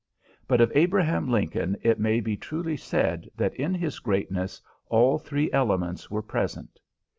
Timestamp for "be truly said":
2.21-3.29